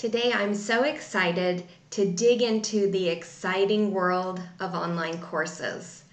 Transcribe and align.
Today, 0.00 0.32
I'm 0.32 0.54
so 0.54 0.84
excited 0.84 1.62
to 1.90 2.10
dig 2.10 2.40
into 2.40 2.90
the 2.90 3.10
exciting 3.10 3.92
world 3.92 4.40
of 4.58 4.74
online 4.74 5.20
courses 5.20 6.04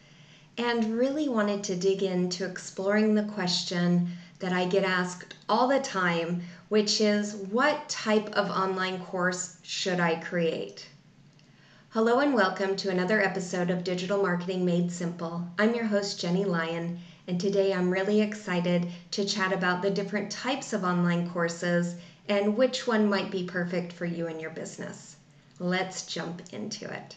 and 0.58 0.98
really 0.98 1.30
wanted 1.30 1.64
to 1.64 1.76
dig 1.78 2.04
into 2.04 2.44
exploring 2.44 3.16
the 3.16 3.24
question 3.24 4.10
that 4.40 4.52
I 4.52 4.66
get 4.66 4.84
asked 4.84 5.36
all 5.48 5.70
the 5.70 5.80
time, 5.80 6.42
which 6.68 7.00
is 7.00 7.34
what 7.50 7.88
type 7.88 8.28
of 8.34 8.50
online 8.50 9.00
course 9.06 9.56
should 9.64 10.02
I 10.02 10.16
create? 10.16 10.90
Hello, 11.92 12.20
and 12.20 12.34
welcome 12.34 12.76
to 12.76 12.90
another 12.90 13.22
episode 13.22 13.70
of 13.70 13.86
Digital 13.86 14.22
Marketing 14.22 14.66
Made 14.66 14.92
Simple. 14.92 15.48
I'm 15.58 15.74
your 15.74 15.86
host, 15.86 16.20
Jennie 16.20 16.44
Lyon, 16.44 17.00
and 17.26 17.40
today 17.40 17.74
I'm 17.74 17.90
really 17.90 18.20
excited 18.20 18.92
to 19.12 19.24
chat 19.24 19.54
about 19.54 19.82
the 19.82 19.90
different 19.90 20.30
types 20.30 20.74
of 20.74 20.84
online 20.84 21.30
courses 21.30 21.96
and 22.30 22.58
which 22.58 22.88
one 22.88 23.09
might 23.09 23.31
be 23.31 23.44
perfect 23.44 23.94
for 23.94 24.06
you 24.06 24.28
and 24.28 24.42
your 24.42 24.52
business. 24.52 25.16
Let's 25.59 26.06
jump 26.06 26.42
into 26.52 26.92
it. 26.92 27.16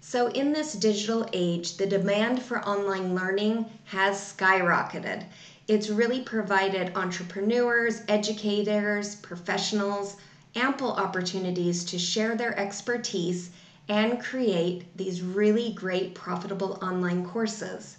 So, 0.00 0.28
in 0.28 0.52
this 0.52 0.74
digital 0.74 1.28
age, 1.32 1.76
the 1.76 1.86
demand 1.86 2.42
for 2.42 2.64
online 2.64 3.14
learning 3.14 3.66
has 3.86 4.16
skyrocketed. 4.36 5.24
It's 5.68 5.88
really 5.88 6.20
provided 6.20 6.96
entrepreneurs, 6.96 8.02
educators, 8.08 9.16
professionals 9.16 10.16
ample 10.54 10.92
opportunities 10.92 11.84
to 11.84 11.98
share 11.98 12.34
their 12.34 12.58
expertise 12.58 13.50
and 13.88 14.22
create 14.22 14.96
these 14.96 15.22
really 15.22 15.72
great 15.72 16.14
profitable 16.14 16.78
online 16.82 17.24
courses. 17.24 17.96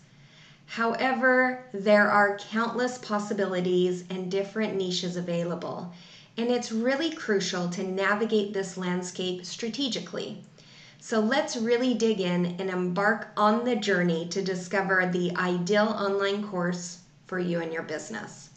However, 0.65 1.63
there 1.73 2.09
are 2.09 2.37
countless 2.37 2.97
possibilities 2.97 4.03
and 4.09 4.29
different 4.29 4.75
niches 4.75 5.15
available 5.15 5.93
and 6.37 6.51
it's 6.51 6.71
really 6.71 7.09
crucial 7.11 7.67
to 7.67 7.83
navigate 7.83 8.53
this 8.53 8.77
landscape 8.77 9.43
strategically. 9.43 10.43
So 10.99 11.19
let's 11.19 11.57
really 11.57 11.95
dig 11.95 12.21
in 12.21 12.45
and 12.59 12.69
embark 12.69 13.29
on 13.35 13.65
the 13.65 13.75
journey 13.75 14.27
to 14.29 14.43
discover 14.43 15.09
the 15.11 15.35
ideal 15.35 15.85
online 15.85 16.47
course 16.47 16.99
for 17.25 17.39
you 17.39 17.59
and 17.59 17.73
your 17.73 17.83
business. 17.83 18.49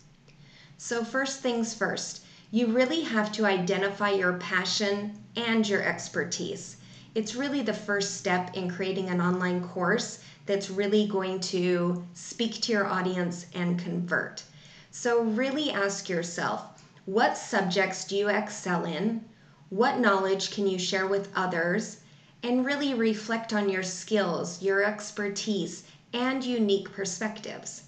So, 0.76 1.04
first 1.04 1.40
things 1.40 1.74
first, 1.74 2.22
you 2.50 2.66
really 2.66 3.02
have 3.02 3.30
to 3.32 3.46
identify 3.46 4.10
your 4.10 4.34
passion 4.34 5.18
and 5.36 5.68
your 5.68 5.82
expertise. 5.82 6.76
It's 7.14 7.34
really 7.34 7.62
the 7.62 7.72
first 7.72 8.16
step 8.16 8.56
in 8.56 8.70
creating 8.70 9.08
an 9.08 9.20
online 9.20 9.62
course 9.62 10.20
that's 10.46 10.70
really 10.70 11.06
going 11.06 11.40
to 11.40 12.04
speak 12.14 12.60
to 12.62 12.72
your 12.72 12.86
audience 12.86 13.46
and 13.54 13.78
convert. 13.78 14.42
So, 14.90 15.22
really 15.22 15.70
ask 15.70 16.08
yourself 16.08 16.79
what 17.10 17.36
subjects 17.36 18.04
do 18.04 18.14
you 18.14 18.28
excel 18.28 18.84
in? 18.84 19.24
What 19.68 19.98
knowledge 19.98 20.52
can 20.52 20.68
you 20.68 20.78
share 20.78 21.08
with 21.08 21.28
others? 21.34 21.96
And 22.44 22.64
really 22.64 22.94
reflect 22.94 23.52
on 23.52 23.68
your 23.68 23.82
skills, 23.82 24.62
your 24.62 24.84
expertise, 24.84 25.82
and 26.12 26.44
unique 26.44 26.92
perspectives. 26.92 27.82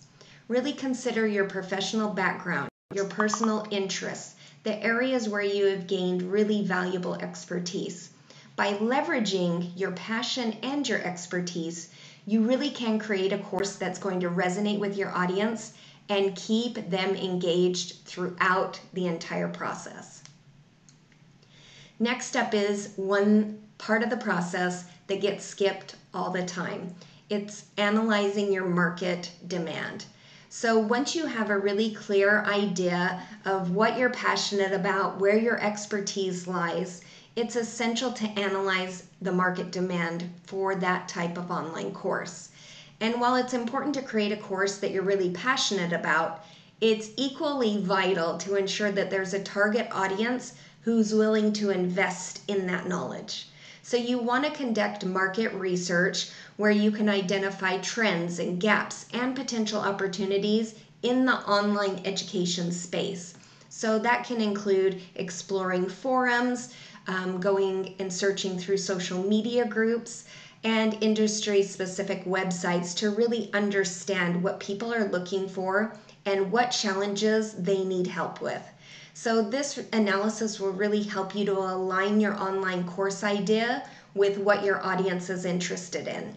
Really 0.48 0.72
consider 0.72 1.24
your 1.24 1.44
professional 1.44 2.10
background, 2.10 2.68
your 2.92 3.04
personal 3.04 3.64
interests, 3.70 4.34
the 4.64 4.82
areas 4.82 5.28
where 5.28 5.40
you 5.40 5.66
have 5.66 5.86
gained 5.86 6.22
really 6.32 6.64
valuable 6.64 7.14
expertise. 7.14 8.10
By 8.56 8.72
leveraging 8.72 9.70
your 9.76 9.92
passion 9.92 10.56
and 10.64 10.88
your 10.88 11.00
expertise, 11.00 11.90
you 12.26 12.42
really 12.42 12.70
can 12.70 12.98
create 12.98 13.32
a 13.32 13.38
course 13.38 13.76
that's 13.76 14.00
going 14.00 14.18
to 14.18 14.30
resonate 14.30 14.80
with 14.80 14.96
your 14.96 15.16
audience 15.16 15.74
and 16.08 16.36
keep 16.36 16.90
them 16.90 17.14
engaged 17.14 18.04
throughout 18.04 18.80
the 18.92 19.06
entire 19.06 19.48
process. 19.48 20.22
Next 21.98 22.36
up 22.36 22.54
is 22.54 22.92
one 22.96 23.62
part 23.78 24.02
of 24.02 24.10
the 24.10 24.16
process 24.16 24.84
that 25.06 25.20
gets 25.20 25.44
skipped 25.44 25.96
all 26.12 26.30
the 26.30 26.44
time. 26.44 26.94
It's 27.30 27.66
analyzing 27.76 28.52
your 28.52 28.66
market 28.66 29.30
demand. 29.46 30.04
So 30.48 30.78
once 30.78 31.14
you 31.14 31.24
have 31.26 31.48
a 31.48 31.58
really 31.58 31.94
clear 31.94 32.44
idea 32.44 33.22
of 33.46 33.70
what 33.70 33.96
you're 33.96 34.10
passionate 34.10 34.72
about, 34.72 35.19
where 35.19 35.38
your 35.38 35.58
expertise 35.60 36.46
lies, 36.46 37.00
it's 37.36 37.56
essential 37.56 38.12
to 38.12 38.26
analyze 38.38 39.04
the 39.22 39.32
market 39.32 39.70
demand 39.70 40.30
for 40.44 40.74
that 40.74 41.08
type 41.08 41.38
of 41.38 41.50
online 41.50 41.92
course. 41.92 42.50
And 43.02 43.20
while 43.20 43.34
it's 43.34 43.52
important 43.52 43.96
to 43.96 44.02
create 44.02 44.30
a 44.30 44.36
course 44.36 44.76
that 44.76 44.92
you're 44.92 45.02
really 45.02 45.30
passionate 45.30 45.92
about, 45.92 46.44
it's 46.80 47.10
equally 47.16 47.78
vital 47.78 48.38
to 48.38 48.54
ensure 48.54 48.92
that 48.92 49.10
there's 49.10 49.34
a 49.34 49.40
target 49.40 49.88
audience 49.90 50.52
who's 50.82 51.12
willing 51.12 51.52
to 51.54 51.70
invest 51.70 52.42
in 52.46 52.64
that 52.68 52.86
knowledge. 52.86 53.48
So 53.82 53.96
you 53.96 54.20
want 54.20 54.44
to 54.44 54.52
conduct 54.52 55.04
market 55.04 55.52
research 55.52 56.28
where 56.54 56.70
you 56.70 56.92
can 56.92 57.08
identify 57.08 57.78
trends 57.78 58.38
and 58.38 58.60
gaps 58.60 59.06
and 59.12 59.34
potential 59.34 59.80
opportunities 59.80 60.74
in 61.02 61.26
the 61.26 61.38
online 61.38 62.00
education 62.04 62.70
space. 62.70 63.34
So 63.69 63.98
that 63.98 64.22
can 64.24 64.40
include 64.40 65.00
exploring 65.16 65.88
forums, 65.88 66.69
um, 67.08 67.40
going 67.40 67.96
and 67.98 68.12
searching 68.12 68.56
through 68.56 68.76
social 68.76 69.20
media 69.20 69.64
groups, 69.64 70.24
and 70.64 71.02
industry 71.02 71.62
specific 71.62 72.24
websites 72.24 72.94
to 72.96 73.10
really 73.10 73.50
understand 73.52 74.42
what 74.42 74.60
people 74.60 74.94
are 74.94 75.08
looking 75.08 75.48
for 75.48 75.96
and 76.24 76.52
what 76.52 76.70
challenges 76.70 77.52
they 77.54 77.84
need 77.84 78.06
help 78.06 78.40
with. 78.40 78.62
So, 79.14 79.42
this 79.42 79.78
analysis 79.92 80.58
will 80.58 80.72
really 80.72 81.02
help 81.02 81.34
you 81.34 81.44
to 81.46 81.58
align 81.58 82.20
your 82.20 82.34
online 82.34 82.84
course 82.84 83.22
idea 83.22 83.88
with 84.14 84.38
what 84.38 84.64
your 84.64 84.84
audience 84.84 85.28
is 85.28 85.44
interested 85.44 86.06
in. 86.08 86.34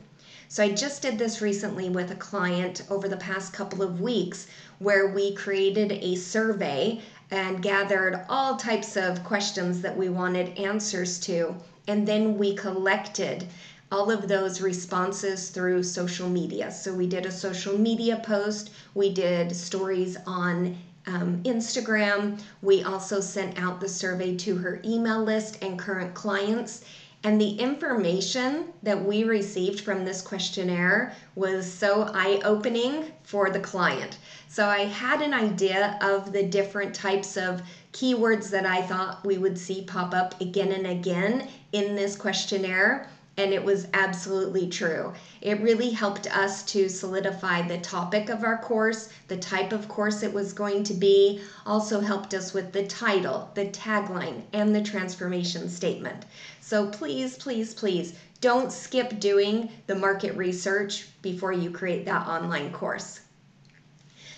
So, 0.49 0.63
I 0.63 0.69
just 0.71 1.01
did 1.01 1.17
this 1.17 1.41
recently 1.41 1.89
with 1.89 2.11
a 2.11 2.15
client 2.15 2.81
over 2.89 3.07
the 3.07 3.17
past 3.17 3.53
couple 3.53 3.81
of 3.81 4.01
weeks 4.01 4.47
where 4.79 5.07
we 5.07 5.35
created 5.35 5.91
a 5.93 6.15
survey 6.15 6.99
and 7.31 7.61
gathered 7.61 8.25
all 8.27 8.57
types 8.57 8.97
of 8.97 9.23
questions 9.23 9.81
that 9.81 9.97
we 9.97 10.09
wanted 10.09 10.57
answers 10.57 11.19
to. 11.21 11.55
And 11.87 12.07
then 12.07 12.37
we 12.37 12.55
collected 12.55 13.47
all 13.95 14.11
of 14.11 14.27
those 14.27 14.59
responses 14.59 15.47
through 15.51 15.81
social 15.81 16.27
media. 16.27 16.69
So 16.69 16.93
we 16.93 17.07
did 17.07 17.25
a 17.25 17.31
social 17.31 17.77
media 17.77 18.17
post, 18.17 18.71
we 18.93 19.09
did 19.13 19.55
stories 19.55 20.17
on 20.27 20.77
um, 21.07 21.41
Instagram. 21.43 22.41
We 22.61 22.83
also 22.83 23.21
sent 23.21 23.57
out 23.57 23.79
the 23.79 23.87
survey 23.87 24.35
to 24.35 24.57
her 24.57 24.81
email 24.83 25.23
list 25.23 25.63
and 25.63 25.79
current 25.79 26.13
clients. 26.13 26.83
And 27.23 27.39
the 27.39 27.51
information 27.51 28.73
that 28.83 29.01
we 29.01 29.23
received 29.23 29.79
from 29.79 30.03
this 30.03 30.21
questionnaire 30.21 31.13
was 31.35 31.71
so 31.71 32.11
eye 32.13 32.41
opening 32.43 33.13
for 33.23 33.49
the 33.49 33.61
client. 33.61 34.17
So 34.49 34.67
I 34.67 34.79
had 34.79 35.21
an 35.21 35.33
idea 35.33 35.97
of 36.01 36.33
the 36.33 36.43
different 36.43 36.93
types 36.93 37.37
of 37.37 37.61
keywords 37.93 38.49
that 38.49 38.65
I 38.65 38.81
thought 38.81 39.25
we 39.25 39.37
would 39.37 39.57
see 39.57 39.83
pop 39.83 40.13
up 40.13 40.41
again 40.41 40.73
and 40.73 40.85
again 40.85 41.47
in 41.71 41.95
this 41.95 42.17
questionnaire 42.17 43.07
and 43.37 43.53
it 43.53 43.63
was 43.63 43.87
absolutely 43.93 44.67
true. 44.67 45.13
It 45.41 45.61
really 45.61 45.91
helped 45.91 46.25
us 46.35 46.63
to 46.67 46.87
solidify 46.87 47.63
the 47.63 47.79
topic 47.79 48.29
of 48.29 48.43
our 48.43 48.57
course, 48.59 49.09
the 49.27 49.37
type 49.37 49.73
of 49.73 49.87
course 49.87 50.23
it 50.23 50.33
was 50.33 50.53
going 50.53 50.83
to 50.85 50.93
be, 50.93 51.41
also 51.65 51.99
helped 51.99 52.33
us 52.33 52.53
with 52.53 52.71
the 52.71 52.87
title, 52.87 53.51
the 53.53 53.65
tagline, 53.67 54.43
and 54.53 54.73
the 54.73 54.83
transformation 54.83 55.69
statement. 55.69 56.25
So 56.61 56.87
please, 56.87 57.37
please, 57.37 57.73
please 57.73 58.13
don't 58.41 58.71
skip 58.71 59.19
doing 59.19 59.69
the 59.87 59.95
market 59.95 60.35
research 60.37 61.07
before 61.21 61.51
you 61.51 61.71
create 61.71 62.05
that 62.05 62.27
online 62.27 62.71
course. 62.71 63.21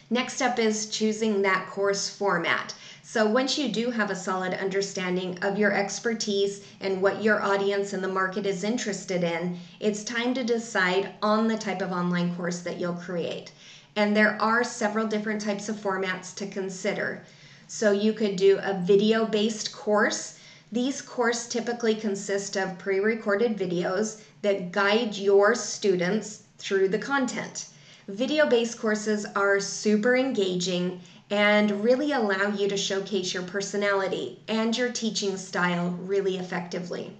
Next 0.09 0.41
up 0.41 0.57
is 0.57 0.87
choosing 0.87 1.41
that 1.41 1.67
course 1.69 2.09
format. 2.09 2.73
So 3.09 3.25
once 3.25 3.57
you 3.57 3.69
do 3.69 3.89
have 3.91 4.11
a 4.11 4.15
solid 4.17 4.53
understanding 4.53 5.41
of 5.41 5.57
your 5.57 5.71
expertise 5.71 6.65
and 6.81 7.01
what 7.01 7.23
your 7.23 7.41
audience 7.41 7.93
and 7.93 8.03
the 8.03 8.09
market 8.09 8.45
is 8.45 8.65
interested 8.65 9.23
in, 9.23 9.57
it's 9.79 10.03
time 10.03 10.33
to 10.33 10.43
decide 10.43 11.13
on 11.21 11.47
the 11.47 11.57
type 11.57 11.81
of 11.81 11.93
online 11.93 12.35
course 12.35 12.59
that 12.59 12.81
you'll 12.81 12.95
create. 12.95 13.53
And 13.95 14.13
there 14.13 14.37
are 14.41 14.61
several 14.61 15.07
different 15.07 15.39
types 15.39 15.69
of 15.69 15.77
formats 15.77 16.35
to 16.35 16.47
consider. 16.47 17.23
So 17.69 17.93
you 17.93 18.11
could 18.11 18.35
do 18.35 18.59
a 18.61 18.73
video 18.73 19.23
based 19.23 19.71
course. 19.71 20.37
These 20.73 21.01
courses 21.01 21.47
typically 21.47 21.95
consist 21.95 22.57
of 22.57 22.77
pre 22.77 22.99
recorded 22.99 23.57
videos 23.57 24.19
that 24.41 24.73
guide 24.73 25.15
your 25.15 25.55
students 25.55 26.43
through 26.57 26.89
the 26.89 26.99
content. 26.99 27.67
Video 28.09 28.49
based 28.49 28.77
courses 28.79 29.25
are 29.33 29.61
super 29.61 30.17
engaging 30.17 30.99
and 31.29 31.83
really 31.83 32.11
allow 32.11 32.47
you 32.47 32.67
to 32.69 32.77
showcase 32.77 33.33
your 33.33 33.43
personality 33.43 34.39
and 34.47 34.77
your 34.77 34.89
teaching 34.89 35.35
style 35.35 35.89
really 36.01 36.37
effectively. 36.37 37.17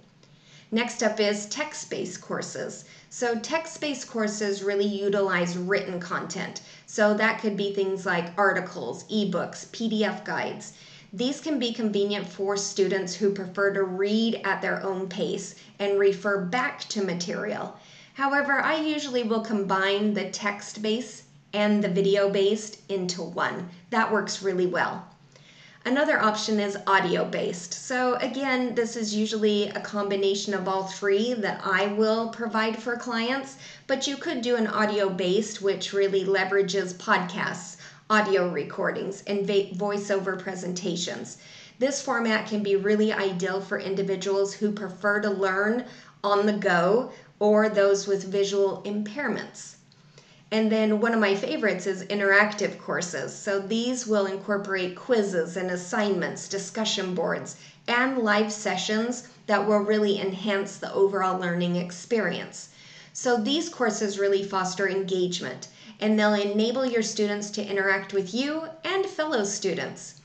Next 0.70 1.02
up 1.02 1.18
is 1.18 1.46
text 1.46 1.88
based 1.88 2.20
courses. 2.20 2.84
So, 3.10 3.38
text 3.38 3.80
based 3.80 4.06
courses 4.06 4.62
really 4.62 4.86
utilize 4.86 5.56
written 5.56 5.98
content. 5.98 6.60
So, 6.86 7.14
that 7.14 7.40
could 7.40 7.56
be 7.56 7.72
things 7.72 8.04
like 8.04 8.38
articles, 8.38 9.04
ebooks, 9.04 9.66
PDF 9.68 10.24
guides. 10.26 10.74
These 11.10 11.40
can 11.40 11.58
be 11.58 11.72
convenient 11.72 12.26
for 12.28 12.54
students 12.58 13.14
who 13.14 13.32
prefer 13.32 13.72
to 13.72 13.82
read 13.82 14.42
at 14.44 14.60
their 14.60 14.82
own 14.82 15.08
pace 15.08 15.54
and 15.78 15.98
refer 15.98 16.38
back 16.38 16.80
to 16.90 17.02
material. 17.02 17.78
However, 18.12 18.58
I 18.58 18.76
usually 18.76 19.22
will 19.22 19.40
combine 19.40 20.12
the 20.12 20.28
text 20.28 20.82
based 20.82 21.22
and 21.52 21.82
the 21.82 21.88
video 21.88 22.28
based 22.28 22.80
into 22.88 23.22
one. 23.22 23.70
That 23.90 24.12
works 24.12 24.42
really 24.42 24.66
well. 24.66 25.08
Another 25.84 26.20
option 26.20 26.60
is 26.60 26.76
audio 26.86 27.24
based. 27.24 27.72
So, 27.72 28.16
again, 28.16 28.74
this 28.74 28.94
is 28.94 29.14
usually 29.14 29.68
a 29.70 29.80
combination 29.80 30.52
of 30.52 30.68
all 30.68 30.84
three 30.84 31.32
that 31.32 31.62
I 31.64 31.86
will 31.86 32.28
provide 32.28 32.76
for 32.76 32.96
clients, 32.96 33.56
but 33.86 34.06
you 34.06 34.18
could 34.18 34.42
do 34.42 34.56
an 34.56 34.66
audio 34.66 35.08
based, 35.08 35.62
which 35.62 35.94
really 35.94 36.24
leverages 36.24 36.92
podcasts, 36.92 37.78
audio 38.10 38.50
recordings, 38.50 39.22
and 39.26 39.48
voiceover 39.48 40.38
presentations. 40.38 41.38
This 41.78 42.02
format 42.02 42.46
can 42.46 42.62
be 42.62 42.76
really 42.76 43.12
ideal 43.12 43.62
for 43.62 43.78
individuals 43.78 44.52
who 44.52 44.72
prefer 44.72 45.20
to 45.22 45.30
learn 45.30 45.86
on 46.22 46.44
the 46.44 46.52
go 46.52 47.12
or 47.38 47.70
those 47.70 48.06
with 48.06 48.24
visual 48.24 48.82
impairments. 48.84 49.76
And 50.50 50.72
then 50.72 51.00
one 51.00 51.12
of 51.12 51.20
my 51.20 51.34
favorites 51.34 51.86
is 51.86 52.04
interactive 52.04 52.78
courses. 52.78 53.34
So 53.34 53.60
these 53.60 54.06
will 54.06 54.26
incorporate 54.26 54.96
quizzes 54.96 55.56
and 55.56 55.70
assignments, 55.70 56.48
discussion 56.48 57.14
boards, 57.14 57.56
and 57.86 58.18
live 58.18 58.50
sessions 58.52 59.28
that 59.46 59.66
will 59.66 59.80
really 59.80 60.20
enhance 60.20 60.76
the 60.76 60.92
overall 60.92 61.38
learning 61.38 61.76
experience. 61.76 62.70
So 63.12 63.36
these 63.36 63.68
courses 63.68 64.18
really 64.18 64.42
foster 64.42 64.88
engagement 64.88 65.68
and 66.00 66.18
they'll 66.18 66.34
enable 66.34 66.86
your 66.86 67.02
students 67.02 67.50
to 67.50 67.66
interact 67.66 68.12
with 68.12 68.32
you 68.32 68.68
and 68.84 69.04
fellow 69.04 69.44
students. 69.44 70.17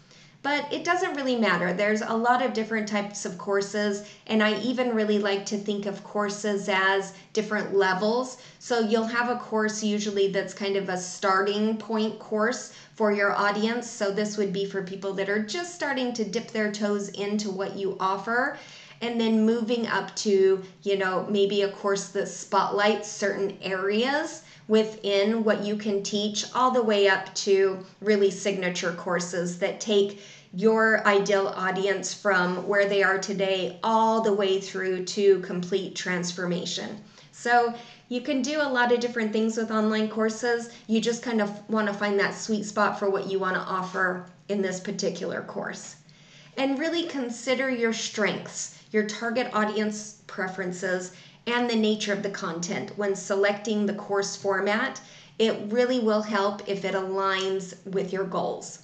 But 0.43 0.71
it 0.73 0.83
doesn't 0.83 1.15
really 1.15 1.37
matter. 1.37 1.71
There's 1.71 2.01
a 2.01 2.13
lot 2.13 2.45
of 2.45 2.51
different 2.51 2.85
types 2.85 3.25
of 3.25 3.37
courses, 3.37 4.05
and 4.27 4.43
I 4.43 4.59
even 4.59 4.93
really 4.93 5.17
like 5.17 5.45
to 5.47 5.57
think 5.57 5.85
of 5.85 6.03
courses 6.03 6.67
as 6.67 7.13
different 7.31 7.73
levels. 7.73 8.37
So 8.59 8.81
you'll 8.81 9.05
have 9.05 9.29
a 9.29 9.37
course 9.37 9.81
usually 9.81 10.27
that's 10.27 10.53
kind 10.53 10.75
of 10.75 10.89
a 10.89 10.97
starting 10.97 11.77
point 11.77 12.19
course 12.19 12.73
for 12.93 13.13
your 13.13 13.31
audience. 13.31 13.89
So 13.89 14.11
this 14.11 14.35
would 14.37 14.51
be 14.51 14.65
for 14.65 14.83
people 14.83 15.13
that 15.13 15.29
are 15.29 15.41
just 15.41 15.75
starting 15.75 16.11
to 16.13 16.25
dip 16.25 16.51
their 16.51 16.73
toes 16.73 17.07
into 17.09 17.49
what 17.49 17.77
you 17.77 17.95
offer 18.01 18.57
and 19.01 19.19
then 19.19 19.45
moving 19.45 19.87
up 19.87 20.15
to, 20.15 20.61
you 20.83 20.97
know, 20.97 21.25
maybe 21.29 21.61
a 21.61 21.71
course 21.71 22.07
that 22.09 22.27
spotlights 22.27 23.09
certain 23.09 23.57
areas 23.61 24.43
within 24.73 25.43
what 25.43 25.63
you 25.63 25.75
can 25.75 26.01
teach, 26.01 26.45
all 26.55 26.71
the 26.71 26.81
way 26.81 27.07
up 27.07 27.31
to 27.35 27.77
really 28.01 28.31
signature 28.31 28.91
courses 28.93 29.59
that 29.59 29.79
take 29.79 30.23
your 30.51 31.05
ideal 31.07 31.49
audience 31.49 32.11
from 32.11 32.67
where 32.67 32.89
they 32.89 33.03
are 33.03 33.19
today 33.19 33.77
all 33.83 34.19
the 34.21 34.33
way 34.33 34.59
through 34.59 35.05
to 35.05 35.39
complete 35.41 35.95
transformation. 35.95 36.99
So 37.31 37.75
you 38.09 38.21
can 38.21 38.41
do 38.41 38.63
a 38.63 38.73
lot 38.77 38.91
of 38.91 38.99
different 38.99 39.31
things 39.31 39.57
with 39.57 39.69
online 39.69 40.09
courses. 40.09 40.71
You 40.87 40.99
just 40.99 41.21
kind 41.21 41.39
of 41.39 41.51
want 41.69 41.87
to 41.87 41.93
find 41.93 42.19
that 42.19 42.33
sweet 42.33 42.65
spot 42.65 42.97
for 42.97 43.11
what 43.11 43.29
you 43.29 43.37
want 43.37 43.53
to 43.53 43.61
offer 43.61 44.25
in 44.49 44.63
this 44.63 44.79
particular 44.79 45.43
course. 45.43 45.97
And 46.57 46.79
really 46.79 47.03
consider 47.03 47.69
your 47.69 47.93
strengths, 47.93 48.79
your 48.89 49.05
target 49.05 49.51
audience 49.53 50.23
preferences, 50.25 51.11
and 51.45 51.69
the 51.69 51.75
nature 51.75 52.13
of 52.13 52.23
the 52.23 52.29
content 52.29 52.97
when 52.97 53.15
selecting 53.15 53.85
the 53.85 53.93
course 53.93 54.35
format. 54.35 55.01
It 55.39 55.71
really 55.71 55.99
will 55.99 56.21
help 56.21 56.67
if 56.69 56.85
it 56.85 56.93
aligns 56.93 57.75
with 57.85 58.13
your 58.13 58.23
goals. 58.23 58.79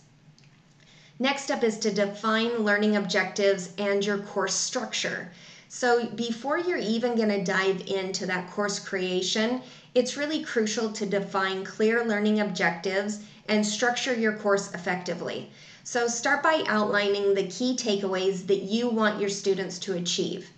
Next 1.20 1.52
up 1.52 1.64
is 1.64 1.78
to 1.80 1.92
define 1.92 2.64
learning 2.64 2.96
objectives 2.96 3.72
and 3.78 4.06
your 4.06 4.20
course 4.20 4.56
structure. 4.56 5.32
So 5.68 6.08
before 6.08 6.58
you're 6.58 6.78
even 6.78 7.16
going 7.16 7.30
to 7.30 7.44
dive 7.44 7.84
into 7.88 8.26
that 8.26 8.50
course 8.50 8.80
creation, 8.80 9.62
it's 9.94 10.18
really 10.18 10.42
crucial 10.44 10.92
to 10.94 11.06
define 11.06 11.64
clear 11.64 12.04
learning 12.04 12.40
objectives 12.40 13.20
and 13.48 13.66
structure 13.66 14.14
your 14.14 14.34
course 14.34 14.74
effectively. 14.74 15.52
So 15.84 16.08
start 16.08 16.42
by 16.42 16.64
outlining 16.68 17.34
the 17.34 17.48
key 17.48 17.76
takeaways 17.76 18.48
that 18.48 18.64
you 18.64 18.90
want 18.90 19.20
your 19.20 19.30
students 19.30 19.78
to 19.80 19.94
achieve. 19.94 20.50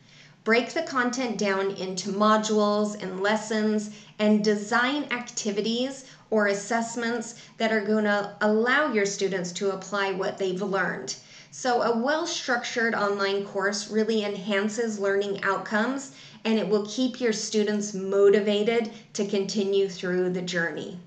Break 0.43 0.73
the 0.73 0.81
content 0.81 1.37
down 1.37 1.69
into 1.71 2.11
modules 2.11 2.99
and 2.99 3.21
lessons 3.21 3.91
and 4.17 4.43
design 4.43 5.05
activities 5.11 6.05
or 6.31 6.47
assessments 6.47 7.35
that 7.57 7.71
are 7.71 7.85
going 7.85 8.05
to 8.05 8.35
allow 8.41 8.91
your 8.91 9.05
students 9.05 9.51
to 9.51 9.69
apply 9.69 10.13
what 10.13 10.39
they've 10.39 10.61
learned. 10.61 11.15
So, 11.51 11.83
a 11.83 11.95
well 11.95 12.25
structured 12.25 12.95
online 12.95 13.45
course 13.45 13.91
really 13.91 14.23
enhances 14.23 14.97
learning 14.97 15.43
outcomes 15.43 16.13
and 16.43 16.57
it 16.57 16.67
will 16.67 16.87
keep 16.87 17.21
your 17.21 17.33
students 17.33 17.93
motivated 17.93 18.89
to 19.13 19.27
continue 19.27 19.89
through 19.89 20.31
the 20.31 20.41
journey. 20.41 20.97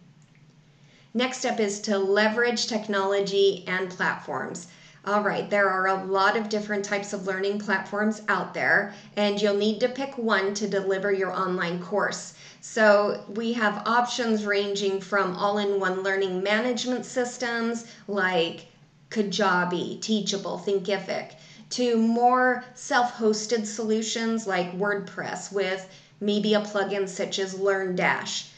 Next 1.13 1.39
step 1.39 1.59
is 1.59 1.81
to 1.81 1.99
leverage 1.99 2.67
technology 2.67 3.65
and 3.67 3.91
platforms. 3.91 4.69
All 5.07 5.21
right, 5.21 5.51
there 5.51 5.69
are 5.69 5.89
a 5.89 6.05
lot 6.05 6.35
of 6.35 6.49
different 6.49 6.83
types 6.83 7.13
of 7.13 7.27
learning 7.27 7.59
platforms 7.59 8.23
out 8.27 8.55
there, 8.55 8.95
and 9.17 9.41
you'll 9.41 9.59
need 9.59 9.81
to 9.81 9.89
pick 9.91 10.17
one 10.17 10.55
to 10.55 10.67
deliver 10.67 11.13
your 11.13 11.31
online 11.31 11.83
course. 11.83 12.33
So 12.63 13.23
we 13.29 13.53
have 13.53 13.87
options 13.87 14.47
ranging 14.47 15.03
from 15.03 15.37
all 15.37 15.59
in 15.59 15.79
one 15.79 16.03
learning 16.03 16.43
management 16.43 17.05
systems 17.05 17.85
like 18.09 18.69
Kajabi, 19.11 20.01
Teachable, 20.01 20.63
Thinkific, 20.67 21.33
to 21.69 21.99
more 21.99 22.65
self 22.75 23.13
hosted 23.19 23.67
solutions 23.67 24.47
like 24.47 24.73
WordPress 24.73 25.53
with 25.53 25.87
maybe 26.19 26.55
a 26.55 26.63
plugin 26.63 27.07
such 27.07 27.39
as 27.39 27.57
LearnDash. 27.57 28.49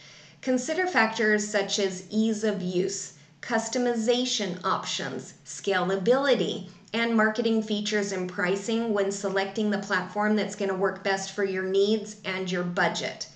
Consider 0.42 0.86
factors 0.86 1.48
such 1.48 1.80
as 1.80 2.04
ease 2.08 2.44
of 2.44 2.62
use 2.62 3.14
customization 3.46 4.58
options, 4.64 5.34
scalability, 5.44 6.68
and 6.92 7.16
marketing 7.16 7.62
features 7.62 8.10
and 8.10 8.28
pricing 8.28 8.92
when 8.92 9.12
selecting 9.12 9.70
the 9.70 9.78
platform 9.78 10.34
that's 10.34 10.56
going 10.56 10.68
to 10.68 10.74
work 10.74 11.04
best 11.04 11.30
for 11.30 11.44
your 11.44 11.62
needs 11.62 12.16
and 12.24 12.50
your 12.50 12.64
budget. 12.64 13.28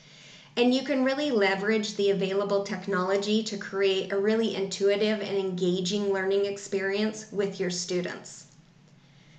And 0.56 0.74
you 0.74 0.82
can 0.82 1.04
really 1.04 1.30
leverage 1.30 1.94
the 1.94 2.10
available 2.10 2.64
technology 2.64 3.44
to 3.44 3.56
create 3.56 4.10
a 4.12 4.18
really 4.18 4.56
intuitive 4.56 5.20
and 5.20 5.38
engaging 5.38 6.12
learning 6.12 6.44
experience 6.44 7.26
with 7.30 7.60
your 7.60 7.70
students. 7.70 8.46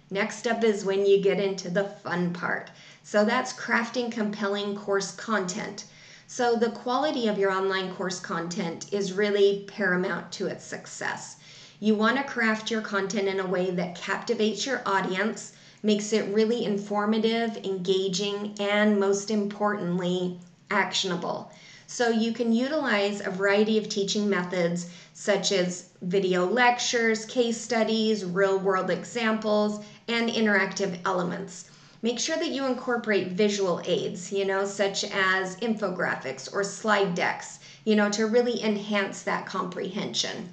Next 0.10 0.48
up 0.48 0.63
is 0.63 0.86
when 0.86 1.06
you 1.06 1.20
get 1.20 1.42
into 1.42 1.70
the 1.70 1.84
fun 1.84 2.32
part. 2.32 2.72
So 3.04 3.25
that's 3.25 3.51
crafting 3.51 4.10
compelling 4.10 4.78
course 4.78 5.12
content. 5.12 5.84
So 6.33 6.55
the 6.55 6.69
quality 6.69 7.27
of 7.27 7.38
your 7.38 7.51
online 7.51 7.93
course 7.93 8.21
content 8.21 8.85
is 8.93 9.11
really 9.11 9.65
paramount 9.67 10.31
to 10.31 10.47
its 10.47 10.63
success. 10.63 11.35
You 11.81 11.93
want 11.93 12.15
to 12.15 12.23
craft 12.23 12.71
your 12.71 12.79
content 12.79 13.27
in 13.27 13.41
a 13.41 13.45
way 13.45 13.69
that 13.71 13.95
captivates 13.95 14.65
your 14.65 14.81
audience, 14.85 15.51
makes 15.83 16.13
it 16.13 16.33
really 16.33 16.63
informative, 16.63 17.57
engaging, 17.65 18.55
and 18.61 18.97
most 18.97 19.29
importantly, 19.29 20.39
actionable. 20.69 21.51
So 21.85 22.07
you 22.07 22.31
can 22.31 22.53
utilize 22.53 23.19
a 23.19 23.29
variety 23.29 23.77
of 23.77 23.89
teaching 23.89 24.29
methods 24.29 24.89
such 25.13 25.51
as 25.51 25.89
video 26.01 26.45
lectures, 26.45 27.25
case 27.25 27.59
studies, 27.59 28.23
real 28.23 28.57
world 28.57 28.89
examples, 28.89 29.83
and 30.07 30.29
interactive 30.29 30.97
elements. 31.03 31.65
Make 32.03 32.20
sure 32.20 32.38
that 32.38 32.50
you 32.50 32.65
incorporate 32.65 33.27
visual 33.27 33.79
aids, 33.86 34.31
you 34.31 34.43
know, 34.43 34.65
such 34.65 35.03
as 35.03 35.55
infographics 35.58 36.51
or 36.51 36.63
slide 36.63 37.13
decks, 37.13 37.60
you 37.86 37.96
know, 37.96 38.10
to 38.10 38.25
really 38.25 38.63
enhance 38.63 39.22
that 39.22 39.46
comprehension. 39.46 40.50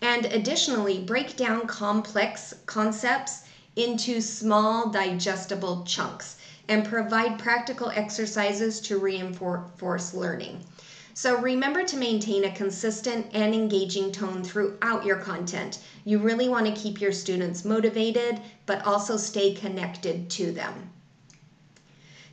And 0.00 0.24
additionally, 0.26 1.00
break 1.00 1.36
down 1.36 1.66
complex 1.66 2.54
concepts 2.64 3.42
into 3.76 4.22
small 4.22 4.88
digestible 4.88 5.84
chunks 5.84 6.36
and 6.68 6.84
provide 6.84 7.38
practical 7.38 7.90
exercises 7.90 8.80
to 8.80 8.96
reinforce 8.96 10.14
learning. 10.14 10.64
So 11.18 11.38
remember 11.38 11.82
to 11.82 11.96
maintain 11.96 12.44
a 12.44 12.50
consistent 12.50 13.28
and 13.32 13.54
engaging 13.54 14.12
tone 14.12 14.44
throughout 14.44 15.06
your 15.06 15.16
content. 15.16 15.78
You 16.04 16.18
really 16.18 16.50
want 16.50 16.66
to 16.66 16.78
keep 16.78 17.00
your 17.00 17.10
students 17.10 17.64
motivated, 17.64 18.38
but 18.66 18.84
also 18.84 19.16
stay 19.16 19.54
connected 19.54 20.28
to 20.32 20.52
them. 20.52 20.90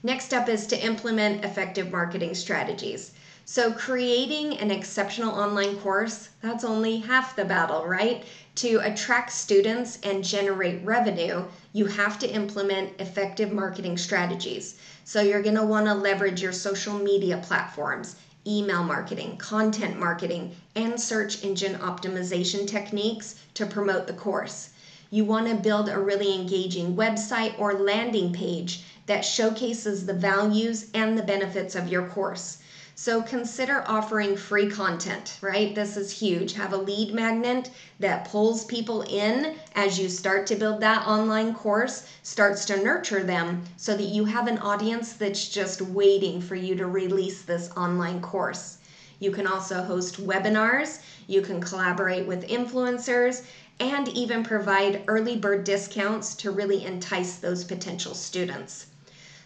Next 0.03 0.33
up 0.33 0.49
is 0.49 0.67
to 0.67 0.85
implement 0.85 1.45
effective 1.45 1.93
marketing 1.93 2.35
strategies. 2.35 3.13
So 3.45 3.71
creating 3.71 4.57
an 4.57 4.69
exceptional 4.69 5.33
online 5.33 5.77
course, 5.77 6.27
that's 6.41 6.65
only 6.65 6.97
half 6.97 7.37
the 7.37 7.45
battle, 7.45 7.85
right? 7.85 8.25
To 8.55 8.79
attract 8.83 9.31
students 9.31 9.97
and 10.03 10.25
generate 10.25 10.83
revenue, 10.83 11.45
you 11.71 11.85
have 11.85 12.19
to 12.19 12.29
implement 12.29 12.99
effective 12.99 13.53
marketing 13.53 13.97
strategies. 13.97 14.75
So 15.05 15.21
you're 15.21 15.41
going 15.41 15.55
to 15.55 15.65
want 15.65 15.85
to 15.85 15.93
leverage 15.93 16.41
your 16.41 16.51
social 16.51 16.95
media 16.99 17.37
platforms, 17.37 18.17
email 18.45 18.83
marketing, 18.83 19.37
content 19.37 19.99
marketing, 19.99 20.51
and 20.75 20.99
search 20.99 21.43
engine 21.43 21.75
optimization 21.75 22.67
techniques 22.67 23.35
to 23.53 23.65
promote 23.65 24.07
the 24.07 24.13
course. 24.13 24.69
You 25.09 25.25
want 25.25 25.47
to 25.47 25.55
build 25.55 25.89
a 25.89 25.99
really 25.99 26.33
engaging 26.33 26.95
website 26.95 27.57
or 27.59 27.73
landing 27.73 28.33
page 28.33 28.81
that 29.05 29.25
showcases 29.25 30.05
the 30.05 30.13
values 30.13 30.87
and 30.93 31.17
the 31.17 31.21
benefits 31.21 31.75
of 31.75 31.87
your 31.87 32.03
course. 32.03 32.57
So 32.95 33.23
consider 33.23 33.83
offering 33.87 34.37
free 34.37 34.69
content, 34.69 35.39
right? 35.41 35.73
This 35.73 35.97
is 35.97 36.19
huge. 36.19 36.53
Have 36.53 36.73
a 36.73 36.77
lead 36.77 37.11
magnet 37.11 37.71
that 37.99 38.25
pulls 38.25 38.65
people 38.65 39.01
in 39.01 39.55
as 39.73 39.97
you 39.97 40.07
start 40.09 40.45
to 40.47 40.55
build 40.55 40.79
that 40.81 41.07
online 41.07 41.55
course, 41.55 42.05
starts 42.21 42.65
to 42.65 42.77
nurture 42.77 43.23
them 43.23 43.63
so 43.77 43.95
that 43.95 44.03
you 44.03 44.25
have 44.25 44.47
an 44.47 44.59
audience 44.59 45.13
that's 45.13 45.49
just 45.49 45.81
waiting 45.81 46.39
for 46.39 46.53
you 46.53 46.75
to 46.75 46.85
release 46.85 47.41
this 47.41 47.71
online 47.75 48.21
course. 48.21 48.77
You 49.19 49.31
can 49.31 49.47
also 49.47 49.81
host 49.81 50.23
webinars, 50.23 50.99
you 51.25 51.41
can 51.41 51.61
collaborate 51.61 52.27
with 52.27 52.47
influencers, 52.47 53.41
and 53.79 54.07
even 54.09 54.43
provide 54.43 55.03
early 55.07 55.35
bird 55.35 55.63
discounts 55.63 56.35
to 56.35 56.51
really 56.51 56.83
entice 56.83 57.37
those 57.37 57.63
potential 57.63 58.13
students. 58.13 58.85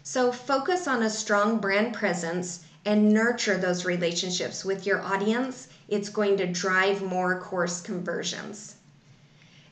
So 0.04 0.34
focus 0.34 0.86
on 0.86 1.04
a 1.04 1.10
strong 1.10 1.60
brand 1.60 1.94
presence 1.94 2.60
and 2.86 3.14
nurture 3.14 3.58
those 3.58 3.86
relationships 3.86 4.64
with 4.64 4.86
your 4.86 5.02
audience, 5.02 5.68
it's 5.88 6.10
going 6.10 6.38
to 6.38 6.48
drive 6.48 7.02
more 7.02 7.40
course 7.40 7.82
conversions. 7.82 8.76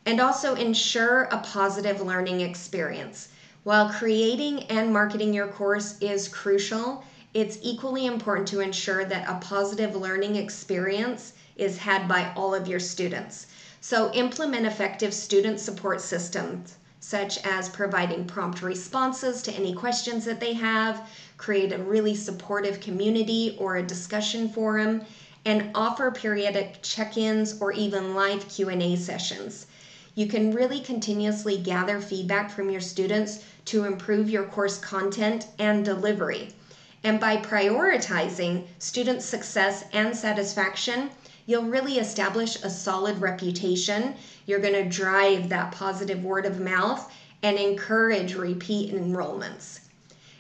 And 0.06 0.20
also 0.20 0.56
ensure 0.56 1.24
a 1.24 1.38
positive 1.38 2.02
learning 2.02 2.42
experience. 2.42 3.30
While 3.64 3.90
creating 3.90 4.64
and 4.64 4.94
marketing 4.94 5.34
your 5.34 5.48
course 5.48 5.96
is 6.00 6.28
crucial, 6.28 7.04
it's 7.34 7.58
equally 7.62 8.06
important 8.06 8.48
to 8.50 8.60
ensure 8.60 9.06
that 9.06 9.30
a 9.30 9.40
positive 9.40 9.96
learning 9.96 10.36
experience 10.36 11.34
is 11.56 11.78
had 11.78 12.08
by 12.08 12.32
all 12.36 12.54
of 12.54 12.68
your 12.68 12.80
students. 12.80 13.48
So 13.82 14.12
implement 14.14 14.66
effective 14.66 15.14
student 15.14 15.60
support 15.60 16.02
systems 16.02 16.78
such 17.08 17.38
as 17.46 17.70
providing 17.70 18.26
prompt 18.26 18.64
responses 18.64 19.44
to 19.44 19.54
any 19.54 19.76
questions 19.76 20.26
that 20.26 20.40
they 20.40 20.54
have, 20.54 21.08
create 21.38 21.72
a 21.72 21.78
really 21.78 22.16
supportive 22.16 22.80
community 22.80 23.56
or 23.60 23.76
a 23.76 23.84
discussion 23.84 24.50
forum, 24.50 25.06
and 25.46 25.70
offer 25.76 26.10
periodic 26.10 26.80
check-ins 26.82 27.62
or 27.62 27.72
even 27.74 28.16
live 28.16 28.50
Q&A 28.50 28.96
sessions. 28.96 29.68
You 30.16 30.26
can 30.26 30.50
really 30.50 30.80
continuously 30.80 31.58
gather 31.58 32.02
feedback 32.02 32.50
from 32.50 32.72
your 32.72 32.82
students 32.82 33.44
to 33.66 33.84
improve 33.84 34.28
your 34.28 34.46
course 34.46 34.80
content 34.80 35.46
and 35.60 35.86
delivery. 35.86 36.56
And 37.04 37.20
by 37.20 37.38
prioritizing 37.38 38.64
student 38.80 39.22
success 39.22 39.84
and 39.94 40.18
satisfaction, 40.18 41.12
you'll 41.46 41.64
really 41.64 42.00
establish 42.00 42.56
a 42.64 42.70
solid 42.70 43.20
reputation. 43.20 44.16
You're 44.46 44.60
going 44.60 44.74
to 44.74 44.90
drive 44.90 45.50
that 45.50 45.72
positive 45.72 46.24
word 46.24 46.46
of 46.46 46.60
mouth 46.60 47.12
and 47.44 47.58
encourage 47.58 48.36
repeat 48.36 48.92
enrollments. 48.92 49.80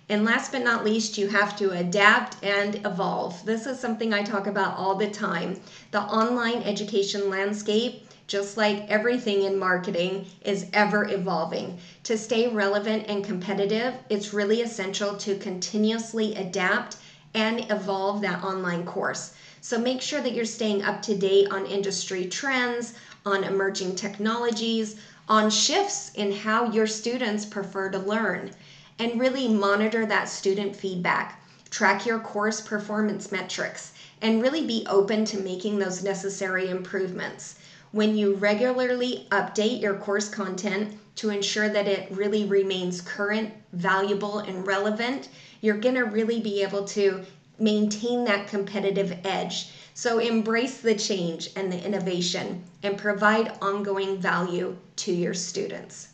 And 0.08 0.24
last 0.24 0.52
but 0.52 0.64
not 0.64 0.86
least, 0.86 1.18
you 1.18 1.28
have 1.28 1.56
to 1.58 1.72
adapt 1.72 2.44
and 2.44 2.76
evolve. 2.86 3.44
This 3.44 3.66
is 3.66 3.80
something 3.80 4.14
I 4.14 4.22
talk 4.22 4.46
about 4.46 4.78
all 4.78 4.96
the 4.96 5.08
time. 5.08 5.60
The 5.92 6.02
online 6.02 6.62
education 6.62 7.30
landscape, 7.30 8.08
just 8.28 8.56
like 8.56 8.88
everything 8.88 9.44
in 9.44 9.58
marketing, 9.58 10.26
is 10.42 10.68
ever 10.74 11.08
evolving. 11.10 11.76
To 12.04 12.18
stay 12.18 12.48
relevant 12.48 13.06
and 13.08 13.24
competitive, 13.24 13.96
it's 14.10 14.34
really 14.34 14.62
essential 14.62 15.16
to 15.16 15.36
continuously 15.36 16.36
adapt 16.36 16.98
and 17.34 17.70
evolve 17.72 18.22
that 18.22 18.44
online 18.44 18.84
course. 18.84 19.32
So 19.66 19.80
make 19.80 20.00
sure 20.00 20.22
that 20.22 20.36
you're 20.36 20.46
staying 20.46 20.84
up 20.84 21.02
to 21.02 21.16
date 21.18 21.48
on 21.50 21.66
industry 21.66 22.26
trends, 22.26 22.94
on 23.26 23.44
emerging 23.44 23.96
technologies, 23.96 24.96
on 25.28 25.50
shifts 25.50 26.12
in 26.14 26.32
how 26.32 26.72
your 26.72 26.86
students 26.86 27.46
prefer 27.46 27.90
to 27.90 27.98
learn 27.98 28.52
and 29.00 29.20
really 29.20 29.48
monitor 29.48 30.06
that 30.06 30.30
student 30.30 30.76
feedback. 30.76 31.42
Track 31.72 32.06
your 32.06 32.20
course 32.20 32.62
performance 32.62 33.32
metrics 33.32 33.94
and 34.22 34.40
really 34.40 34.68
be 34.68 34.86
open 34.88 35.26
to 35.26 35.40
making 35.40 35.80
those 35.80 36.04
necessary 36.04 36.70
improvements. 36.70 37.56
When 37.92 38.16
you 38.16 38.36
regularly 38.36 39.26
update 39.32 39.82
your 39.82 39.96
course 39.96 40.30
content 40.30 40.96
to 41.16 41.32
ensure 41.32 41.70
that 41.70 41.88
it 41.88 42.12
really 42.12 42.46
remains 42.46 43.02
current, 43.02 43.52
valuable, 43.74 44.38
and 44.38 44.68
relevant, 44.68 45.30
you're 45.62 45.80
going 45.80 45.96
to 45.96 46.04
really 46.04 46.40
be 46.40 46.62
able 46.62 46.84
to 46.84 47.26
maintain 47.60 48.26
that 48.26 48.48
competitive 48.48 49.18
edge. 49.24 49.70
So 49.94 50.20
embrace 50.20 50.80
the 50.80 50.96
change 50.96 51.50
and 51.56 51.72
the 51.72 51.84
innovation 51.84 52.64
and 52.84 52.98
provide 52.98 53.58
ongoing 53.62 54.18
value 54.18 54.76
to 54.98 55.14
your 55.14 55.34
students. 55.34 56.10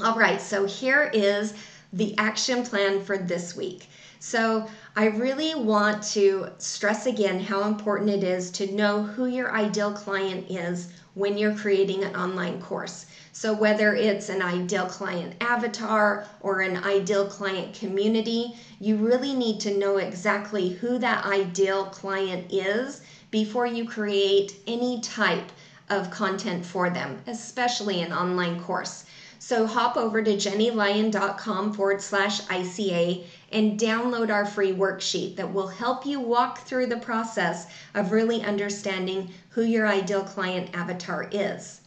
All 0.00 0.16
right, 0.16 0.40
so 0.40 0.64
here 0.64 1.10
is 1.12 1.54
the 1.92 2.16
action 2.18 2.64
plan 2.64 3.04
for 3.04 3.16
this 3.16 3.54
week. 3.54 3.88
So, 4.20 4.68
I 4.96 5.06
really 5.06 5.54
want 5.54 6.02
to 6.14 6.48
stress 6.58 7.06
again 7.06 7.40
how 7.40 7.64
important 7.64 8.10
it 8.10 8.24
is 8.24 8.50
to 8.52 8.72
know 8.72 9.02
who 9.02 9.26
your 9.26 9.52
ideal 9.52 9.92
client 9.92 10.50
is 10.50 10.88
when 11.14 11.38
you're 11.38 11.54
creating 11.54 12.04
an 12.04 12.16
online 12.16 12.60
course. 12.60 13.06
So, 13.32 13.52
whether 13.52 13.94
it's 13.94 14.28
an 14.28 14.42
ideal 14.42 14.86
client 14.86 15.34
avatar 15.40 16.26
or 16.40 16.60
an 16.60 16.76
ideal 16.84 17.26
client 17.26 17.74
community, 17.74 18.56
you 18.80 18.96
really 18.96 19.34
need 19.34 19.60
to 19.60 19.76
know 19.76 19.96
exactly 19.96 20.70
who 20.70 20.98
that 20.98 21.24
ideal 21.24 21.86
client 21.86 22.52
is 22.52 23.02
before 23.30 23.66
you 23.66 23.84
create 23.88 24.54
any 24.66 25.00
type 25.00 25.50
of 25.90 26.10
content 26.10 26.64
for 26.64 26.90
them, 26.90 27.20
especially 27.26 28.00
an 28.00 28.12
online 28.12 28.60
course. 28.62 29.04
So 29.38 29.66
hop 29.66 29.96
over 29.96 30.22
to 30.22 30.36
jennielyon.com 30.36 31.74
forward 31.74 32.00
slash 32.00 32.40
ICA 32.42 33.24
and 33.54 33.78
download 33.78 34.30
our 34.30 34.44
free 34.44 34.72
worksheet 34.72 35.36
that 35.36 35.54
will 35.54 35.68
help 35.68 36.04
you 36.04 36.18
walk 36.18 36.66
through 36.66 36.86
the 36.86 36.96
process 36.96 37.68
of 37.94 38.10
really 38.10 38.42
understanding 38.42 39.30
who 39.50 39.62
your 39.62 39.86
ideal 39.86 40.24
client 40.24 40.68
avatar 40.74 41.28
is. 41.30 41.80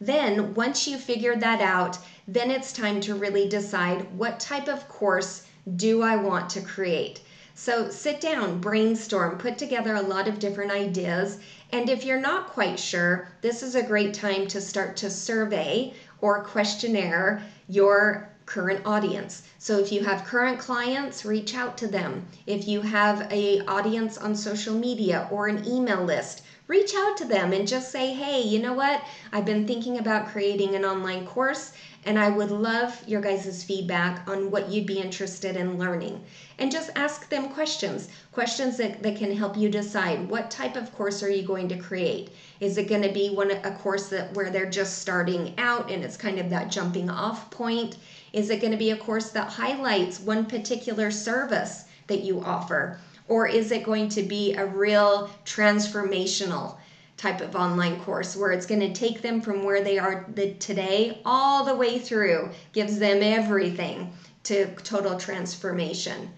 Then, 0.00 0.54
once 0.54 0.88
you 0.88 0.96
figure 0.96 1.36
that 1.36 1.60
out, 1.60 1.98
then 2.26 2.50
it's 2.50 2.72
time 2.72 3.02
to 3.02 3.14
really 3.14 3.46
decide 3.46 4.16
what 4.16 4.40
type 4.40 4.66
of 4.66 4.88
course 4.88 5.42
do 5.76 6.00
I 6.00 6.16
want 6.16 6.48
to 6.50 6.62
create. 6.62 7.20
So 7.54 7.90
sit 7.90 8.22
down, 8.22 8.58
brainstorm, 8.58 9.36
put 9.36 9.58
together 9.58 9.96
a 9.96 10.00
lot 10.00 10.26
of 10.26 10.38
different 10.38 10.72
ideas. 10.72 11.38
And 11.70 11.90
if 11.90 12.06
you're 12.06 12.18
not 12.18 12.48
quite 12.48 12.80
sure, 12.80 13.28
this 13.42 13.62
is 13.62 13.74
a 13.74 13.82
great 13.82 14.14
time 14.14 14.46
to 14.46 14.60
start 14.62 14.96
to 14.96 15.10
survey 15.10 15.92
or 16.22 16.42
questionnaire 16.44 17.42
your 17.68 18.29
current 18.50 18.80
audience. 18.84 19.42
So 19.58 19.78
if 19.78 19.92
you 19.92 20.00
have 20.02 20.24
current 20.24 20.58
clients, 20.58 21.24
reach 21.24 21.54
out 21.54 21.76
to 21.78 21.86
them. 21.86 22.26
If 22.46 22.66
you 22.66 22.80
have 22.80 23.26
a 23.30 23.60
audience 23.66 24.18
on 24.18 24.34
social 24.34 24.74
media 24.74 25.28
or 25.30 25.46
an 25.46 25.64
email 25.64 26.02
list, 26.04 26.42
reach 26.66 26.92
out 26.94 27.16
to 27.18 27.24
them 27.24 27.52
and 27.52 27.66
just 27.68 27.90
say, 27.92 28.12
"Hey, 28.12 28.40
you 28.42 28.58
know 28.58 28.72
what? 28.72 29.02
I've 29.32 29.44
been 29.44 29.66
thinking 29.66 29.98
about 29.98 30.26
creating 30.32 30.74
an 30.74 30.84
online 30.84 31.24
course 31.24 31.72
And 32.04 32.18
I 32.18 32.28
would 32.30 32.50
love 32.50 33.02
your 33.06 33.20
guys' 33.20 33.62
feedback 33.62 34.26
on 34.26 34.50
what 34.50 34.70
you'd 34.70 34.86
be 34.86 34.98
interested 35.00 35.56
in 35.56 35.78
learning. 35.78 36.20
And 36.58 36.72
just 36.72 36.90
ask 36.96 37.28
them 37.28 37.48
questions, 37.48 38.08
questions 38.32 38.76
that, 38.78 39.02
that 39.02 39.16
can 39.16 39.36
help 39.36 39.56
you 39.56 39.68
decide 39.68 40.28
what 40.30 40.50
type 40.50 40.76
of 40.76 40.92
course 40.94 41.22
are 41.22 41.30
you 41.30 41.42
going 41.42 41.68
to 41.68 41.76
create. 41.76 42.30
Is 42.58 42.78
it 42.78 42.88
going 42.88 43.02
to 43.02 43.12
be 43.12 43.28
one 43.30 43.50
a 43.50 43.70
course 43.70 44.08
that 44.08 44.32
where 44.34 44.50
they're 44.50 44.70
just 44.70 44.98
starting 44.98 45.54
out 45.58 45.90
and 45.90 46.02
it's 46.04 46.16
kind 46.16 46.38
of 46.38 46.50
that 46.50 46.70
jumping 46.70 47.10
off 47.10 47.50
point? 47.50 47.96
Is 48.32 48.50
it 48.50 48.60
going 48.60 48.72
to 48.72 48.78
be 48.78 48.90
a 48.90 48.96
course 48.96 49.30
that 49.30 49.48
highlights 49.48 50.20
one 50.20 50.46
particular 50.46 51.10
service 51.10 51.84
that 52.06 52.22
you 52.22 52.40
offer? 52.40 52.98
Or 53.28 53.46
is 53.46 53.70
it 53.72 53.84
going 53.84 54.08
to 54.10 54.22
be 54.22 54.54
a 54.54 54.66
real 54.66 55.30
transformational 55.44 56.76
type 57.16 57.40
of 57.40 57.54
online 57.54 58.00
course 58.00 58.36
where 58.36 58.52
it's 58.52 58.66
going 58.66 58.80
to 58.80 58.92
take 58.92 59.20
them 59.20 59.40
from 59.40 59.62
where 59.62 59.82
they 59.82 59.98
are 59.98 60.24
today 60.58 61.20
all 61.24 61.64
the 61.64 61.74
way 61.74 61.98
through, 61.98 62.50
gives 62.72 62.98
them 62.98 63.22
everything 63.22 64.12
to 64.44 64.74
total 64.76 65.18
transformation? 65.18 66.30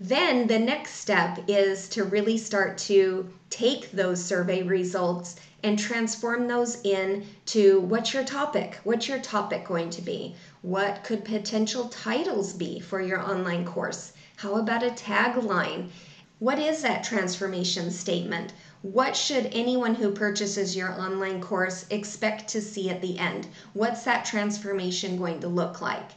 Then 0.00 0.46
the 0.46 0.58
next 0.58 0.94
step 0.94 1.40
is 1.48 1.88
to 1.90 2.04
really 2.04 2.38
start 2.38 2.78
to 2.78 3.28
take 3.50 3.90
those 3.90 4.24
survey 4.24 4.62
results 4.62 5.36
and 5.62 5.78
transform 5.78 6.46
those 6.46 6.80
in 6.82 7.26
to 7.46 7.80
what's 7.80 8.14
your 8.14 8.24
topic? 8.24 8.78
What's 8.84 9.08
your 9.08 9.18
topic 9.18 9.66
going 9.66 9.90
to 9.90 10.02
be? 10.02 10.34
What 10.62 11.02
could 11.04 11.24
potential 11.24 11.88
titles 11.88 12.52
be 12.52 12.78
for 12.80 13.00
your 13.00 13.20
online 13.20 13.64
course? 13.64 14.12
How 14.36 14.56
about 14.56 14.84
a 14.84 14.90
tagline? 14.90 15.90
What 16.38 16.60
is 16.60 16.82
that 16.82 17.02
transformation 17.02 17.90
statement? 17.90 18.52
What 18.82 19.16
should 19.16 19.46
anyone 19.46 19.96
who 19.96 20.12
purchases 20.12 20.76
your 20.76 20.92
online 20.92 21.40
course 21.40 21.84
expect 21.90 22.46
to 22.50 22.62
see 22.62 22.90
at 22.90 23.00
the 23.00 23.18
end? 23.18 23.48
What's 23.72 24.04
that 24.04 24.24
transformation 24.24 25.16
going 25.16 25.40
to 25.40 25.48
look 25.48 25.80
like? 25.80 26.12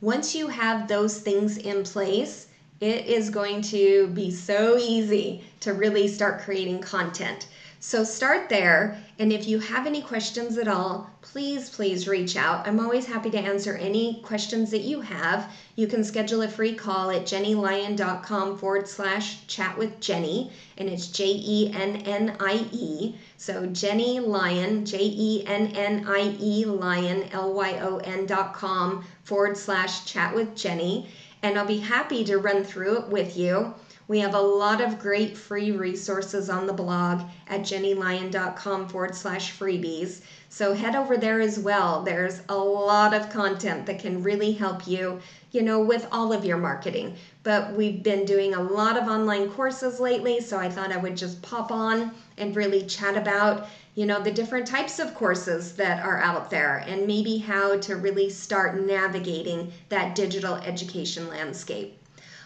Once 0.00 0.34
you 0.34 0.48
have 0.48 0.88
those 0.88 1.18
things 1.18 1.58
in 1.58 1.84
place, 1.84 2.46
it 2.80 3.06
is 3.06 3.30
going 3.30 3.62
to 3.62 4.08
be 4.08 4.30
so 4.30 4.76
easy 4.76 5.42
to 5.60 5.72
really 5.72 6.08
start 6.08 6.40
creating 6.40 6.80
content. 6.80 7.48
So 7.80 8.04
start 8.04 8.48
there. 8.48 9.00
And 9.18 9.32
if 9.32 9.46
you 9.46 9.60
have 9.60 9.86
any 9.86 10.02
questions 10.02 10.58
at 10.58 10.66
all, 10.66 11.08
please, 11.22 11.70
please 11.70 12.08
reach 12.08 12.36
out. 12.36 12.66
I'm 12.66 12.80
always 12.80 13.06
happy 13.06 13.30
to 13.30 13.38
answer 13.38 13.76
any 13.76 14.20
questions 14.22 14.70
that 14.72 14.80
you 14.80 15.00
have. 15.02 15.52
You 15.76 15.86
can 15.86 16.02
schedule 16.02 16.42
a 16.42 16.48
free 16.48 16.74
call 16.74 17.10
at 17.10 17.22
jennielyon.com 17.22 18.58
forward 18.58 18.88
slash 18.88 19.46
chat 19.46 19.78
with 19.78 20.00
Jennie. 20.00 20.50
And 20.78 20.88
it's 20.88 21.06
J 21.08 21.26
E 21.26 21.72
N 21.74 21.96
N 22.06 22.36
I 22.40 22.66
E. 22.72 23.14
So 23.36 23.66
Jennie 23.66 24.20
Lyon, 24.20 24.84
J 24.84 24.98
E 25.02 25.44
N 25.46 25.68
N 25.76 26.06
I 26.08 26.34
E 26.40 26.64
Lyon, 26.64 27.28
L 27.32 27.52
Y 27.52 27.78
O 27.80 27.98
N 27.98 28.26
dot 28.26 28.52
com 28.54 29.04
forward 29.22 29.56
slash 29.56 30.06
chat 30.06 30.34
with 30.34 30.56
Jennie. 30.56 31.08
And 31.42 31.58
I'll 31.58 31.66
be 31.66 31.78
happy 31.78 32.24
to 32.24 32.38
run 32.38 32.64
through 32.64 32.98
it 32.98 33.08
with 33.08 33.36
you. 33.36 33.74
We 34.08 34.20
have 34.20 34.34
a 34.34 34.40
lot 34.40 34.80
of 34.80 35.00
great 35.00 35.36
free 35.36 35.72
resources 35.72 36.48
on 36.48 36.66
the 36.66 36.72
blog 36.72 37.22
at 37.48 37.62
jennielyon.com 37.62 38.88
forward 38.88 39.16
slash 39.16 39.58
freebies. 39.58 40.22
So 40.48 40.74
head 40.74 40.94
over 40.94 41.16
there 41.16 41.40
as 41.40 41.58
well. 41.58 42.02
There's 42.02 42.40
a 42.48 42.56
lot 42.56 43.12
of 43.14 43.30
content 43.30 43.84
that 43.86 43.98
can 43.98 44.22
really 44.22 44.52
help 44.52 44.86
you, 44.86 45.20
you 45.50 45.62
know, 45.62 45.80
with 45.80 46.06
all 46.12 46.32
of 46.32 46.44
your 46.44 46.56
marketing. 46.56 47.16
But 47.42 47.72
we've 47.72 48.02
been 48.02 48.24
doing 48.24 48.54
a 48.54 48.62
lot 48.62 48.96
of 48.96 49.08
online 49.08 49.50
courses 49.50 49.98
lately, 49.98 50.40
so 50.40 50.56
I 50.56 50.68
thought 50.68 50.92
I 50.92 50.96
would 50.98 51.16
just 51.16 51.42
pop 51.42 51.72
on 51.72 52.12
and 52.38 52.54
really 52.54 52.86
chat 52.86 53.16
about, 53.16 53.68
you 53.96 54.04
know, 54.04 54.20
the 54.20 54.30
different 54.30 54.66
types 54.66 54.98
of 54.98 55.14
courses 55.14 55.72
that 55.72 56.04
are 56.04 56.20
out 56.20 56.50
there 56.50 56.84
and 56.86 57.06
maybe 57.06 57.38
how 57.38 57.78
to 57.78 57.96
really 57.96 58.28
start 58.28 58.78
navigating 58.78 59.72
that 59.88 60.14
digital 60.14 60.54
education 60.56 61.28
landscape. 61.28 61.98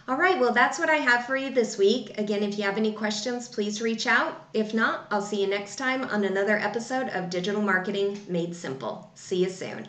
All 0.07 0.17
right, 0.17 0.39
well, 0.41 0.53
that's 0.53 0.79
what 0.79 0.89
I 0.89 0.97
have 0.97 1.27
for 1.27 1.37
you 1.37 1.51
this 1.51 1.77
week. 1.77 2.17
Again, 2.19 2.45
if 2.45 2.57
you 2.57 2.65
have 2.65 2.79
any 2.79 2.93
questions, 2.93 3.49
please 3.49 3.83
reach 3.83 4.07
out. 4.07 4.49
If 4.55 4.73
not, 4.73 5.07
I'll 5.11 5.21
see 5.21 5.41
you 5.41 5.49
next 5.49 5.77
time 5.77 6.05
on 6.05 6.25
another 6.25 6.57
episode 6.57 7.09
of 7.09 7.31
Digital 7.31 7.61
Marketing 7.61 8.19
Made 8.29 8.55
Simple. 8.55 9.11
See 9.15 9.43
you 9.43 9.51
soon. 9.51 9.89